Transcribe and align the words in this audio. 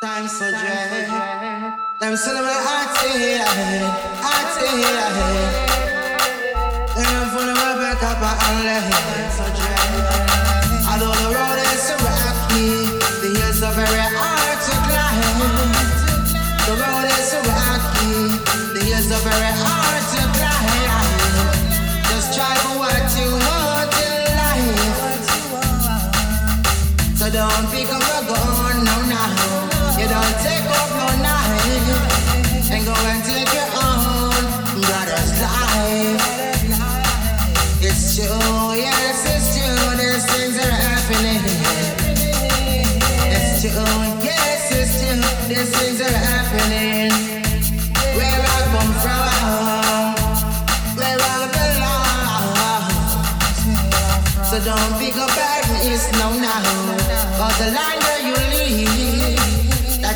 Time 0.00 0.28
so 0.28 0.48
dread. 0.48 1.10
Them 1.98 2.14
my 2.14 2.54
heart 2.54 2.94
here, 3.02 3.42
heart 4.22 4.54
here. 4.62 5.10
Them 6.94 7.18
of 7.26 7.34
my 7.34 7.74
back 7.82 7.98
up 8.06 8.22
and 8.22 8.62
left. 8.62 8.94
So 9.34 9.42
dread. 9.58 9.90
Although 10.86 11.18
the 11.18 11.34
road 11.34 11.58
is 11.74 11.82
so 11.82 11.98
rocky, 11.98 12.94
the 13.26 13.42
hills 13.42 13.58
are 13.66 13.74
very 13.74 14.06
hard 14.14 14.58
to 14.70 14.74
climb. 14.86 15.74
The 16.62 16.78
road 16.78 17.10
is 17.10 17.34
so 17.34 17.42
rocky, 17.42 18.38
the 18.78 18.82
hills 18.86 19.10
are 19.10 19.24
very 19.26 19.50
hard 19.50 20.02
to 20.14 20.22
climb. 20.38 21.58
Just 22.06 22.38
try 22.38 22.54
for 22.62 22.78
what 22.86 23.02
you 23.18 23.34
want 23.34 23.90
in 23.98 24.14
life. 24.38 25.26
So 27.18 27.26
don't 27.34 27.66
pick 27.74 27.90
up 27.90 28.17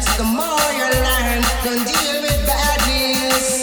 that's 0.03 0.17
the 0.17 0.25
more 0.25 0.69
you 0.79 0.89
learn. 1.07 1.43
Don't 1.65 1.85
deal 1.87 2.23
with 2.23 2.47
badness. 2.47 3.63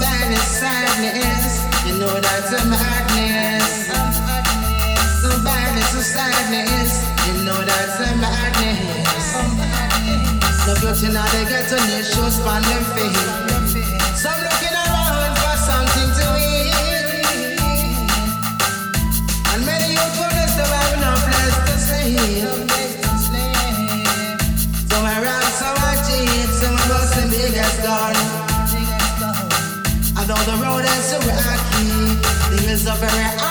Badness, 0.00 0.46
sadness. 0.60 1.86
You 1.86 1.98
know 1.98 2.20
that's 2.20 2.52
a 2.52 2.66
madness. 2.66 2.95
No 10.86 10.92
beauty 10.92 11.12
now 11.12 11.26
they 11.32 11.44
get 11.46 11.72
on 11.72 11.82
their 11.88 12.04
shoes, 12.04 12.38
on 12.46 12.62
them 12.62 12.84
feet. 12.94 13.16
Some 14.14 14.38
looking 14.38 14.70
around 14.70 15.34
for 15.34 15.56
something 15.66 16.10
to 16.14 16.26
eat. 16.38 17.58
And 19.50 19.66
many 19.66 19.88
youth 19.98 20.14
will 20.14 20.30
just 20.30 20.54
have 20.54 20.94
no 21.02 21.12
place 21.26 21.58
to 21.66 21.74
sleep. 21.86 22.46
So 24.88 24.96
I 25.02 25.18
rap, 25.26 25.42
so 25.58 25.66
I 25.66 25.98
cheat, 26.06 26.50
so 26.54 26.70
I 26.70 26.78
bust 26.86 27.18
the 27.18 27.24
biggest 27.34 27.82
gun. 27.82 28.14
Although 30.16 30.44
the 30.46 30.56
road 30.62 30.84
is 30.84 31.04
so 31.10 31.18
rocky, 31.18 32.14
the 32.54 32.58
hills 32.62 32.86
are 32.86 32.98
very 32.98 33.45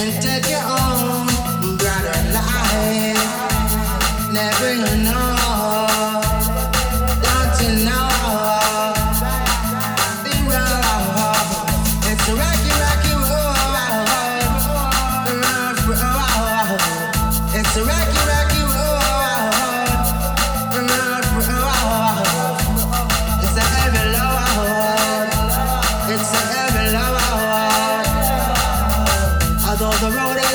and 0.00 0.22
take 0.22 0.48
your 0.50 0.64
own 0.64 1.26
brother 1.76 2.18
life. 2.32 3.22
Never 4.32 4.99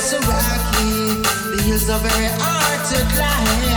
so 0.05 0.19
rocky, 0.29 1.17
the 1.49 1.63
hills 1.65 1.89
are 1.89 1.97
very 1.97 2.29
hard 2.37 2.79
to 2.93 2.97
climb. 3.17 3.73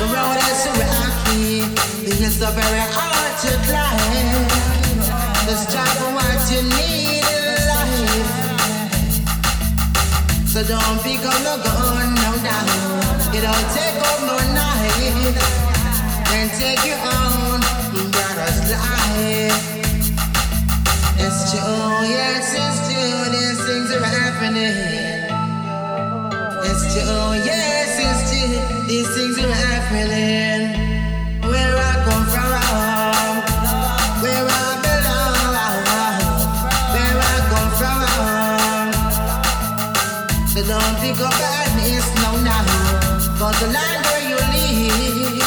The 0.00 0.06
road 0.08 0.40
is 0.40 0.56
so 0.64 0.72
rocky, 0.72 1.68
the 2.08 2.14
hills 2.16 2.40
are 2.40 2.56
very 2.56 2.84
hard 2.96 3.32
to 3.44 3.50
climb. 3.68 4.48
Just 5.44 5.68
try 5.70 5.84
for 6.00 6.10
what 6.16 6.40
you 6.48 6.62
need 6.64 7.24
in 7.28 7.44
life. 7.68 8.32
So 10.48 10.64
don't 10.64 10.98
pick 11.04 11.20
up 11.20 11.60
gun, 11.60 12.14
no. 12.16 12.32
You 13.34 13.40
don't 13.44 13.68
take 13.76 14.00
up 14.08 14.18
no 14.28 14.36
knife 14.56 15.36
and 16.32 16.48
take 16.56 16.82
your 16.88 17.00
own 17.04 17.60
brother's 18.12 18.60
life. 18.72 19.60
It's 21.20 21.52
true, 21.52 22.00
yes, 22.08 22.54
it's 22.56 22.78
true. 22.88 23.28
These 23.30 23.60
things 23.66 23.90
are 23.92 24.04
happening. 24.04 24.91
These 28.92 29.08
things 29.16 29.38
are 29.38 29.48
happening. 29.48 30.76
Where 31.48 31.76
I 31.80 31.92
come 32.04 32.26
from, 32.28 33.40
where 34.20 34.44
I 34.44 34.68
belong, 34.84 35.56
where 36.92 37.18
I 37.32 37.36
come 37.52 37.72
from. 37.80 38.92
So 40.52 40.60
don't 40.68 40.96
pick 41.00 41.16
up 41.24 41.32
badness, 41.40 42.04
no, 42.20 42.36
no. 42.44 42.58
Cause 43.40 43.56
the 43.64 43.68
land 43.72 44.04
where 44.04 44.24
you 44.28 44.36
live, 44.52 45.40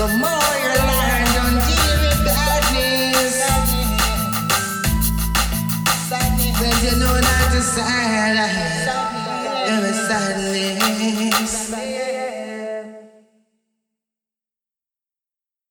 the 0.00 0.08
more 0.16 0.52
you 0.56 0.72
learn, 0.80 1.28
don't 1.36 1.60
deal 1.68 1.92
with 2.00 2.24
you 6.84 6.96
know 6.96 7.16
that 7.20 7.52
it's 7.54 7.68
sad, 7.76 8.48
you're 9.68 9.84
a 9.84 9.92
sadness. 10.08 10.96